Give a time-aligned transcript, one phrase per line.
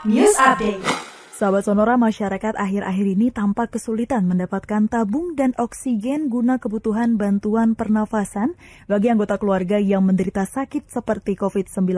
[0.00, 0.80] News Update.
[1.36, 8.56] Sahabat Sonora, masyarakat akhir-akhir ini tampak kesulitan mendapatkan tabung dan oksigen guna kebutuhan bantuan pernafasan
[8.88, 11.92] bagi anggota keluarga yang menderita sakit seperti COVID-19.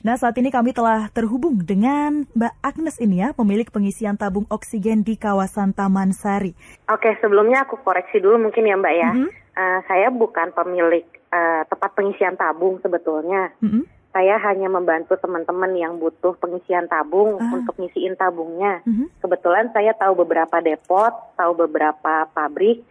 [0.00, 5.04] Nah, saat ini kami telah terhubung dengan Mbak Agnes ini ya, pemilik pengisian tabung oksigen
[5.04, 6.56] di kawasan Taman Sari.
[6.88, 9.10] Oke, sebelumnya aku koreksi dulu mungkin ya Mbak ya.
[9.12, 9.28] Mhm.
[9.52, 13.52] Uh, saya bukan pemilik uh, tempat pengisian tabung sebetulnya.
[13.60, 13.84] Mm-mm.
[14.12, 17.48] Saya hanya membantu teman-teman yang butuh pengisian tabung Ah.
[17.56, 18.84] untuk ngisiin tabungnya.
[18.84, 19.24] Mhm.
[19.24, 22.84] Kebetulan saya tahu beberapa depot, tahu beberapa pabrik.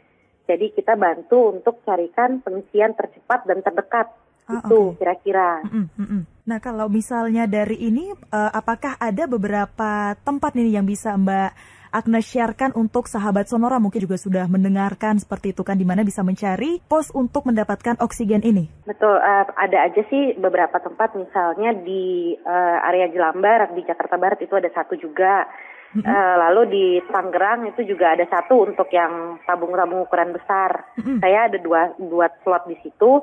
[0.49, 4.09] Jadi kita bantu untuk carikan pengisian tercepat dan terdekat.
[4.49, 4.97] Ah, itu oke.
[4.97, 5.61] kira-kira.
[5.63, 6.21] Mm-mm, mm-mm.
[6.49, 11.53] Nah, kalau misalnya dari ini, eh, apakah ada beberapa tempat nih yang bisa Mbak
[11.91, 16.23] Agnes sharekan untuk sahabat Sonora mungkin juga sudah mendengarkan seperti itu kan, di mana bisa
[16.23, 18.71] mencari pos untuk mendapatkan oksigen ini?
[18.87, 24.39] Betul, eh, ada aja sih beberapa tempat misalnya di eh, area Jelambar di Jakarta Barat
[24.39, 25.51] itu ada satu juga.
[25.91, 30.87] Eh, lalu di Tangerang itu juga ada satu untuk yang tabung-tabung ukuran besar.
[30.95, 33.19] Saya ada dua dua slot di situ.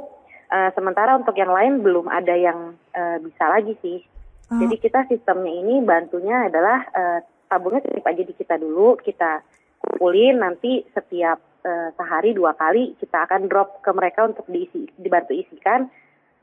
[0.52, 4.04] Eh, sementara untuk yang lain belum ada yang eh, bisa lagi sih.
[4.52, 4.60] Oh.
[4.60, 9.42] Jadi kita sistemnya ini bantunya adalah eh, tabungnya titip aja di kita dulu, kita
[9.80, 15.32] kumpulin nanti setiap eh, sehari dua kali kita akan drop ke mereka untuk diisi dibantu
[15.34, 15.88] isikan.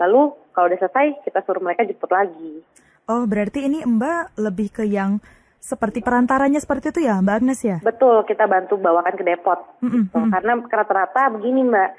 [0.01, 2.59] Lalu kalau udah selesai kita suruh mereka jemput lagi.
[3.05, 5.21] Oh, berarti ini Mbak lebih ke yang
[5.61, 7.77] seperti perantaranya seperti itu ya, Mbak Agnes ya?
[7.81, 9.59] Betul, kita bantu bawakan ke depot.
[9.81, 10.13] Gitu.
[10.13, 10.29] mm-mm.
[10.29, 11.89] Karena rata-rata begini Mbak,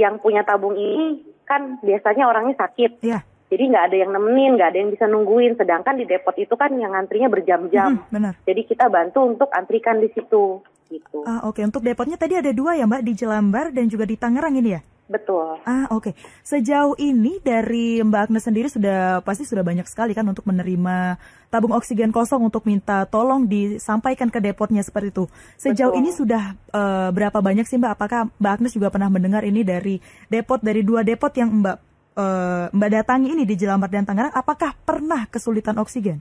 [0.00, 3.04] yang punya tabung ini kan biasanya orangnya sakit.
[3.04, 3.20] Iya,
[3.52, 5.60] Jadi nggak ada yang nemenin, nggak ada yang bisa nungguin.
[5.60, 8.00] Sedangkan di depot itu kan yang antrinya berjam-jam.
[8.00, 8.32] Mm-mm, benar.
[8.48, 11.28] Jadi kita bantu untuk antrikan di situ, gitu.
[11.28, 11.60] Ah, oke.
[11.60, 14.80] Untuk depotnya tadi ada dua ya, Mbak, di Jelambar dan juga di Tangerang ini ya?
[15.12, 15.60] Betul.
[15.68, 16.16] Ah, oke.
[16.40, 21.20] Sejauh ini dari Mbak Agnes sendiri sudah pasti sudah banyak sekali kan untuk menerima
[21.52, 25.24] tabung oksigen kosong untuk minta tolong disampaikan ke depotnya seperti itu.
[25.60, 26.00] Sejauh Betul.
[26.00, 27.92] ini sudah eh, berapa banyak sih Mbak?
[28.00, 30.00] Apakah Mbak Agnes juga pernah mendengar ini dari
[30.32, 34.34] depot dari dua depot yang Mbak eh, Mbak datangi ini di Jelambar dan Tangerang?
[34.34, 36.20] Apakah pernah kesulitan oksigen?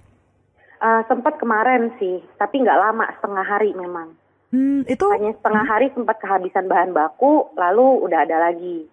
[0.81, 4.17] Eh, sempat kemarin sih, tapi nggak lama, setengah hari memang.
[4.49, 8.89] Hmm, itu Hanya setengah hari sempat kehabisan bahan baku, lalu udah ada lagi.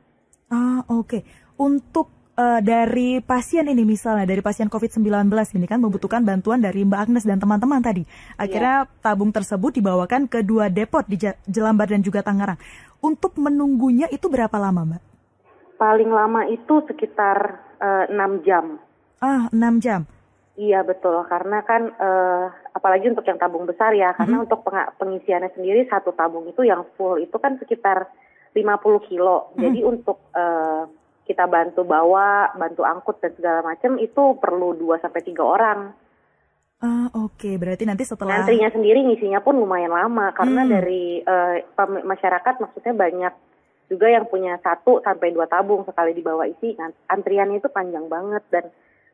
[0.52, 1.24] Ah, oke.
[1.56, 7.00] Untuk eh, dari pasien ini misalnya, dari pasien COVID-19 ini kan membutuhkan bantuan dari Mbak
[7.08, 8.04] Agnes dan teman-teman tadi.
[8.36, 11.16] Akhirnya tabung tersebut dibawakan ke dua depot di
[11.48, 12.60] Jelambar dan juga Tangerang.
[13.00, 15.02] Untuk menunggunya itu berapa lama, Mbak?
[15.78, 17.38] Paling lama itu sekitar
[17.78, 18.82] eh, 6 jam.
[19.18, 20.02] Ah, 6 jam.
[20.58, 22.44] Iya betul, karena kan eh,
[22.74, 26.82] apalagi untuk yang tabung besar ya, karena untuk penga- pengisiannya sendiri satu tabung itu yang
[26.98, 28.10] full itu kan sekitar
[28.52, 28.66] 50
[29.06, 29.54] kilo.
[29.54, 30.82] Jadi untuk eh,
[31.24, 35.94] kita bantu bawa, bantu angkut dan segala macam itu perlu 2 sampai tiga orang.
[36.78, 37.54] Ah, oke.
[37.54, 40.70] Berarti nanti setelah Antrinya sendiri ngisinya pun lumayan lama karena Hmm.
[40.70, 41.22] dari
[41.70, 43.34] pem- masyarakat maksudnya banyak
[43.88, 48.44] juga yang punya satu sampai dua tabung sekali dibawa isi, kan antriannya itu panjang banget
[48.52, 48.68] dan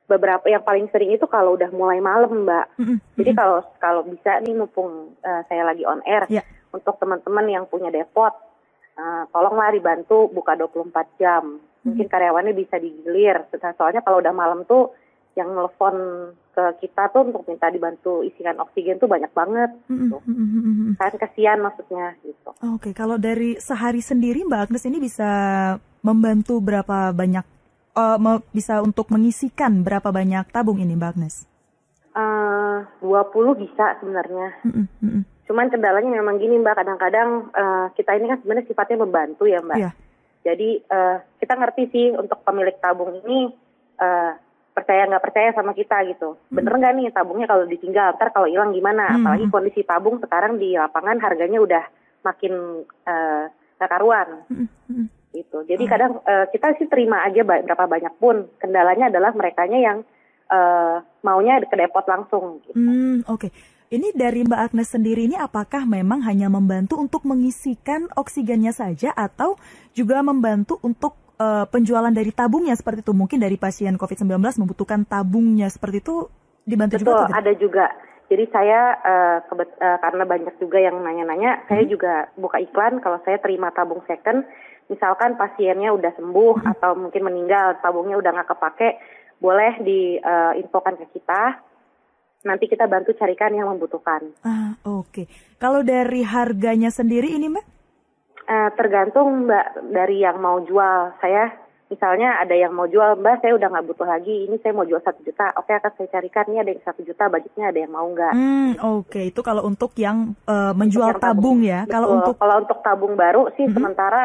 [0.05, 2.69] beberapa yang paling sering itu kalau udah mulai malam mbak.
[3.17, 6.43] Jadi kalau kalau bisa nih mumpung eh, saya lagi on air Ya.
[6.75, 8.35] untuk teman-teman yang punya depot,
[8.99, 11.57] eh, tolonglah dibantu buka 24 jam.
[11.85, 13.45] Mungkin karyawannya bisa digilir.
[13.77, 14.93] Soalnya kalau udah malam tuh
[15.37, 15.97] yang nelfon
[16.55, 19.75] ke kita tuh untuk minta dibantu isikan oksigen tuh banyak banget.
[19.91, 20.17] Gitu.
[20.23, 20.95] mm-mm.
[20.95, 22.51] Kan kasihan maksudnya gitu.
[22.71, 25.29] Oke, kalau dari sehari sendiri Mbak Agnes ini bisa
[26.01, 27.45] membantu berapa banyak
[27.95, 31.47] me- bisa untuk mengisikan berapa banyak tabung ini Mbak Agnes?
[32.15, 34.49] Eh 20 bisa sebenarnya.
[34.63, 35.23] Mm-mm.
[35.45, 39.79] Cuman kendalanya memang gini Mbak, kadang-kadang eh, kita ini kan sebenarnya sifatnya membantu ya Mbak.
[39.79, 39.91] Iya.
[40.45, 43.53] Jadi eh, kita ngerti sih untuk pemilik tabung ini
[44.01, 44.33] eh,
[44.75, 46.35] percaya nggak percaya sama kita gitu.
[46.51, 49.15] Bener nggak nih tabungnya kalau ditinggal, ntar kalau hilang gimana?
[49.15, 49.23] Hmm.
[49.23, 51.85] Apalagi kondisi tabung sekarang di lapangan harganya udah
[52.27, 53.45] makin eh,
[53.79, 55.07] nggak karuan mm-mm.
[55.31, 55.63] gitu.
[55.63, 58.51] Jadi kadang eh, kita sih terima aja berapa banyak pun.
[58.59, 59.99] Kendalanya adalah merekanya yang
[60.51, 62.59] eh, maunya ke depot langsung.
[62.67, 62.75] Gitu.
[62.75, 63.49] Hmm, oke.
[63.95, 69.55] Ini dari Mbak Agnes sendiri ini apakah memang hanya membantu untuk mengisikan oksigennya saja atau
[69.95, 73.13] juga membantu untuk eh, penjualan dari tabungnya seperti itu?
[73.15, 76.27] Mungkin dari pasien COVID-19 membutuhkan tabungnya seperti itu
[76.65, 77.39] dibantu Betul, juga tidak?
[77.39, 77.87] ada juga.
[78.25, 78.81] Jadi saya
[79.53, 84.01] kebet- eh, karena banyak juga yang nanya-nanya, saya juga buka iklan kalau saya terima tabung
[84.09, 84.49] second.
[84.89, 88.89] Misalkan pasiennya udah sembuh atau mungkin meninggal, tabungnya udah nggak kepake,
[89.41, 91.57] boleh diinfokan ke kita.
[92.45, 94.21] Nanti kita bantu carikan yang membutuhkan.
[94.45, 95.25] Ah, oke.
[95.57, 97.74] Kalau dari harganya sendiri ini Mbak?
[98.45, 101.17] Eh, tergantung mbak dari yang mau jual.
[101.17, 104.89] Saya misalnya ada yang mau jual mbak saya udah nggak butuh lagi ini saya mau
[104.89, 107.93] jual satu juta oke akan saya carikan ini ada yang satu juta budgetnya ada yang
[107.93, 109.25] mau nggak hmm, oke okay.
[109.31, 111.93] itu kalau untuk yang uh, menjual untuk yang tabung, tabung ya Betul.
[111.93, 113.77] kalau untuk kalau untuk tabung baru sih mm-hmm.
[113.77, 114.25] sementara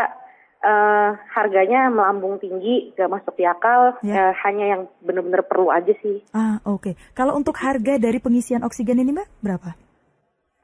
[0.63, 4.31] uh, harganya melambung tinggi gak masuk di akal yeah.
[4.31, 6.93] uh, hanya yang benar-benar perlu aja sih ah oke okay.
[7.11, 9.75] kalau untuk harga dari pengisian oksigen ini mbak berapa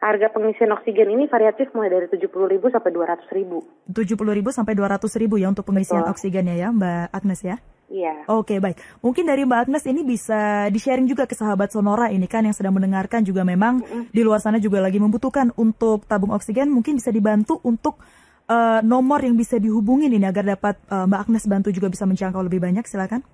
[0.06, 2.30] Harga pengisian oksigen ini variatif mulai dari 70.000
[2.69, 3.90] sampai 200.000.
[3.90, 6.13] 70.000 sampai 200.000 ya untuk pengisian Betul.
[6.13, 7.57] oksigennya ya, Mbak Agnes ya?
[7.90, 8.30] Iya.
[8.30, 8.78] Oke, baik.
[9.02, 12.78] Mungkin dari Mbak Agnes ini bisa di-sharing juga ke sahabat Sonora ini kan yang sedang
[12.78, 14.04] mendengarkan juga memang mm -hmm.
[14.13, 17.98] di luar sana juga lagi membutuhkan untuk tabung oksigen, mungkin bisa dibantu untuk
[18.46, 22.46] uh, nomor yang bisa dihubungin ini agar dapat uh, Mbak Agnes bantu juga bisa menjangkau
[22.46, 23.25] lebih banyak, silakan.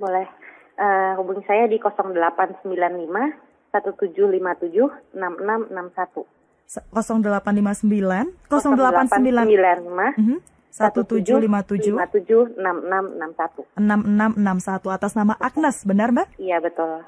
[0.00, 0.24] Boleh.
[0.80, 6.26] Uh, hubungi saya di 0895 1757 6661.
[6.66, 10.42] 0859 0895
[10.76, 11.96] 1757 6661
[13.76, 16.28] 6661 atas nama Agnes, benar Mbak?
[16.36, 17.06] Iya, betul.